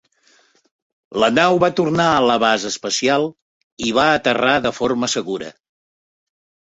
La 1.23 1.27
nau 1.33 1.59
va 1.65 1.69
tornar 1.81 2.07
a 2.13 2.23
la 2.31 2.37
base 2.45 2.67
espacial 2.75 3.27
i 3.89 3.93
va 4.01 4.07
aterrar 4.17 4.57
de 4.65 4.73
forma 4.79 5.11
segura. 5.19 5.53